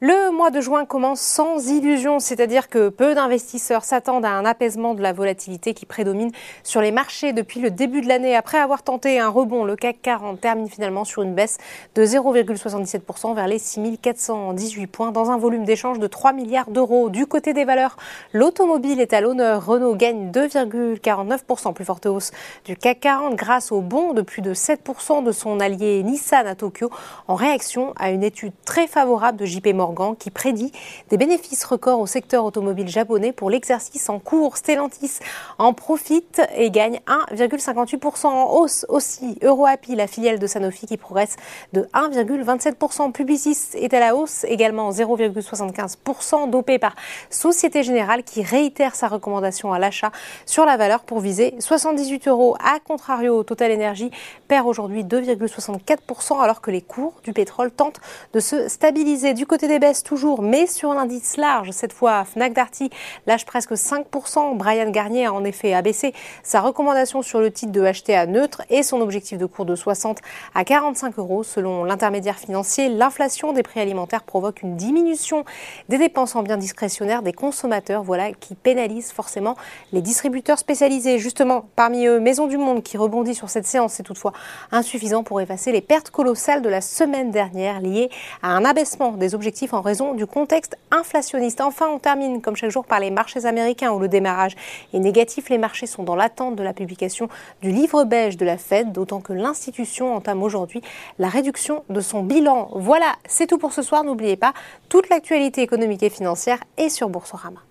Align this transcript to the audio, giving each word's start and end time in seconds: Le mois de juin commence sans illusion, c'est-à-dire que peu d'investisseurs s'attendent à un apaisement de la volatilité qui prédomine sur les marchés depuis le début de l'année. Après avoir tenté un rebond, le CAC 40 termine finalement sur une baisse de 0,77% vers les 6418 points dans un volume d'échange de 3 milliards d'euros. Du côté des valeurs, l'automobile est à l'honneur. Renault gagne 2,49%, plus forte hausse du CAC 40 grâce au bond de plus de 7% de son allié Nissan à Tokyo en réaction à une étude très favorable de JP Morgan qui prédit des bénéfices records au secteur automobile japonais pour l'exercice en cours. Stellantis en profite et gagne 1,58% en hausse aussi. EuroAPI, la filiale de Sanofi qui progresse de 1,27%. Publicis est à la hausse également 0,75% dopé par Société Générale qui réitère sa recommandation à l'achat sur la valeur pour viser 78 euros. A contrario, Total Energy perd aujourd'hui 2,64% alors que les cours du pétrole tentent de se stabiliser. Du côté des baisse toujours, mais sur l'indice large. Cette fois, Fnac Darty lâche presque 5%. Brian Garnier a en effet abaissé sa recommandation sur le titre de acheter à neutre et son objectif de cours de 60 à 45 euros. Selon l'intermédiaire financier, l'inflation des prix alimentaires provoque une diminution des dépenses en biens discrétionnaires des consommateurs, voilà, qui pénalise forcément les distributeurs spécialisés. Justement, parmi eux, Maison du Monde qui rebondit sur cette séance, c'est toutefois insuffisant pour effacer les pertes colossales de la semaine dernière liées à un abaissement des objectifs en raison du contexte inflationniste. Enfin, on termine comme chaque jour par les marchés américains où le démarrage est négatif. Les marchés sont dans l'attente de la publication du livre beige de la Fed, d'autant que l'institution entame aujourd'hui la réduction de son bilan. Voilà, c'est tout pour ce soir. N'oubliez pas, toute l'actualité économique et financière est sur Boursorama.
Le 0.00 0.30
mois 0.30 0.50
de 0.50 0.60
juin 0.60 0.84
commence 0.84 1.20
sans 1.20 1.68
illusion, 1.68 2.20
c'est-à-dire 2.20 2.68
que 2.68 2.88
peu 2.88 3.16
d'investisseurs 3.16 3.82
s'attendent 3.82 4.24
à 4.24 4.30
un 4.30 4.44
apaisement 4.44 4.94
de 4.94 5.02
la 5.02 5.12
volatilité 5.12 5.74
qui 5.74 5.86
prédomine 5.86 6.30
sur 6.62 6.80
les 6.80 6.92
marchés 6.92 7.32
depuis 7.32 7.58
le 7.58 7.72
début 7.72 8.00
de 8.00 8.06
l'année. 8.06 8.36
Après 8.36 8.58
avoir 8.58 8.84
tenté 8.84 9.18
un 9.18 9.28
rebond, 9.28 9.64
le 9.64 9.74
CAC 9.74 10.00
40 10.00 10.40
termine 10.40 10.68
finalement 10.68 11.04
sur 11.04 11.22
une 11.22 11.34
baisse 11.34 11.58
de 11.96 12.04
0,77% 12.04 13.34
vers 13.34 13.48
les 13.48 13.58
6418 13.58 14.86
points 14.86 15.10
dans 15.10 15.32
un 15.32 15.36
volume 15.36 15.64
d'échange 15.64 15.98
de 15.98 16.06
3 16.06 16.32
milliards 16.32 16.70
d'euros. 16.70 17.10
Du 17.10 17.26
côté 17.26 17.52
des 17.52 17.64
valeurs, 17.64 17.96
l'automobile 18.32 19.00
est 19.00 19.12
à 19.12 19.20
l'honneur. 19.20 19.66
Renault 19.66 19.96
gagne 19.96 20.30
2,49%, 20.30 21.74
plus 21.74 21.84
forte 21.84 22.06
hausse 22.06 22.30
du 22.64 22.76
CAC 22.76 23.00
40 23.00 23.34
grâce 23.34 23.72
au 23.72 23.80
bond 23.80 24.12
de 24.12 24.22
plus 24.22 24.42
de 24.42 24.54
7% 24.54 25.24
de 25.24 25.32
son 25.32 25.58
allié 25.58 26.04
Nissan 26.04 26.46
à 26.46 26.54
Tokyo 26.54 26.88
en 27.26 27.34
réaction 27.34 27.94
à 27.96 28.12
une 28.12 28.22
étude 28.22 28.52
très 28.64 28.86
favorable 28.86 29.38
de 29.38 29.44
JP 29.44 29.74
Morgan 29.74 29.87
qui 30.18 30.30
prédit 30.30 30.72
des 31.08 31.16
bénéfices 31.16 31.64
records 31.64 32.00
au 32.00 32.06
secteur 32.06 32.44
automobile 32.44 32.88
japonais 32.88 33.32
pour 33.32 33.50
l'exercice 33.50 34.08
en 34.08 34.18
cours. 34.18 34.56
Stellantis 34.56 35.18
en 35.58 35.72
profite 35.72 36.40
et 36.56 36.70
gagne 36.70 37.00
1,58% 37.06 38.26
en 38.26 38.52
hausse 38.52 38.86
aussi. 38.88 39.38
EuroAPI, 39.42 39.96
la 39.96 40.06
filiale 40.06 40.38
de 40.38 40.46
Sanofi 40.46 40.86
qui 40.86 40.96
progresse 40.96 41.36
de 41.72 41.82
1,27%. 41.94 43.12
Publicis 43.12 43.58
est 43.74 43.94
à 43.94 44.00
la 44.00 44.14
hausse 44.14 44.44
également 44.44 44.90
0,75% 44.90 46.50
dopé 46.50 46.78
par 46.78 46.94
Société 47.30 47.82
Générale 47.82 48.22
qui 48.22 48.42
réitère 48.42 48.94
sa 48.94 49.08
recommandation 49.08 49.72
à 49.72 49.78
l'achat 49.78 50.12
sur 50.46 50.64
la 50.64 50.76
valeur 50.76 51.00
pour 51.00 51.20
viser 51.20 51.54
78 51.58 52.28
euros. 52.28 52.56
A 52.60 52.78
contrario, 52.80 53.42
Total 53.42 53.72
Energy 53.72 54.10
perd 54.48 54.66
aujourd'hui 54.66 55.04
2,64% 55.04 56.42
alors 56.42 56.60
que 56.60 56.70
les 56.70 56.82
cours 56.82 57.14
du 57.24 57.32
pétrole 57.32 57.70
tentent 57.70 58.00
de 58.32 58.40
se 58.40 58.68
stabiliser. 58.68 59.34
Du 59.34 59.46
côté 59.46 59.68
des 59.68 59.77
baisse 59.78 60.02
toujours, 60.02 60.42
mais 60.42 60.66
sur 60.66 60.92
l'indice 60.94 61.36
large. 61.36 61.70
Cette 61.70 61.92
fois, 61.92 62.24
Fnac 62.24 62.52
Darty 62.52 62.90
lâche 63.26 63.44
presque 63.44 63.72
5%. 63.72 64.56
Brian 64.56 64.90
Garnier 64.90 65.26
a 65.26 65.32
en 65.32 65.44
effet 65.44 65.74
abaissé 65.74 66.12
sa 66.42 66.60
recommandation 66.60 67.22
sur 67.22 67.40
le 67.40 67.50
titre 67.50 67.72
de 67.72 67.82
acheter 67.82 68.14
à 68.14 68.26
neutre 68.26 68.62
et 68.70 68.82
son 68.82 69.00
objectif 69.00 69.38
de 69.38 69.46
cours 69.46 69.64
de 69.64 69.74
60 69.74 70.18
à 70.54 70.64
45 70.64 71.18
euros. 71.18 71.42
Selon 71.42 71.84
l'intermédiaire 71.84 72.38
financier, 72.38 72.88
l'inflation 72.88 73.52
des 73.52 73.62
prix 73.62 73.80
alimentaires 73.80 74.24
provoque 74.24 74.62
une 74.62 74.76
diminution 74.76 75.44
des 75.88 75.98
dépenses 75.98 76.36
en 76.36 76.42
biens 76.42 76.56
discrétionnaires 76.56 77.22
des 77.22 77.32
consommateurs, 77.32 78.02
voilà, 78.02 78.32
qui 78.32 78.54
pénalise 78.54 79.12
forcément 79.12 79.56
les 79.92 80.02
distributeurs 80.02 80.58
spécialisés. 80.58 81.18
Justement, 81.18 81.68
parmi 81.76 82.06
eux, 82.06 82.20
Maison 82.20 82.46
du 82.46 82.58
Monde 82.58 82.82
qui 82.82 82.96
rebondit 82.96 83.34
sur 83.34 83.50
cette 83.50 83.66
séance, 83.66 83.94
c'est 83.94 84.02
toutefois 84.02 84.32
insuffisant 84.72 85.22
pour 85.22 85.40
effacer 85.40 85.72
les 85.72 85.80
pertes 85.80 86.10
colossales 86.10 86.62
de 86.62 86.68
la 86.68 86.80
semaine 86.80 87.30
dernière 87.30 87.80
liées 87.80 88.10
à 88.42 88.48
un 88.48 88.64
abaissement 88.64 89.12
des 89.12 89.34
objectifs 89.34 89.67
en 89.74 89.80
raison 89.80 90.14
du 90.14 90.26
contexte 90.26 90.76
inflationniste. 90.90 91.60
Enfin, 91.60 91.88
on 91.88 91.98
termine 91.98 92.40
comme 92.40 92.56
chaque 92.56 92.70
jour 92.70 92.84
par 92.84 93.00
les 93.00 93.10
marchés 93.10 93.46
américains 93.46 93.90
où 93.92 93.98
le 93.98 94.08
démarrage 94.08 94.56
est 94.92 94.98
négatif. 94.98 95.48
Les 95.48 95.58
marchés 95.58 95.86
sont 95.86 96.02
dans 96.02 96.16
l'attente 96.16 96.56
de 96.56 96.62
la 96.62 96.72
publication 96.72 97.28
du 97.62 97.70
livre 97.70 98.04
beige 98.04 98.36
de 98.36 98.44
la 98.44 98.58
Fed, 98.58 98.92
d'autant 98.92 99.20
que 99.20 99.32
l'institution 99.32 100.14
entame 100.14 100.42
aujourd'hui 100.42 100.80
la 101.18 101.28
réduction 101.28 101.84
de 101.88 102.00
son 102.00 102.22
bilan. 102.22 102.70
Voilà, 102.74 103.14
c'est 103.26 103.46
tout 103.46 103.58
pour 103.58 103.72
ce 103.72 103.82
soir. 103.82 104.04
N'oubliez 104.04 104.36
pas, 104.36 104.52
toute 104.88 105.08
l'actualité 105.08 105.62
économique 105.62 106.02
et 106.02 106.10
financière 106.10 106.58
est 106.76 106.88
sur 106.88 107.08
Boursorama. 107.08 107.67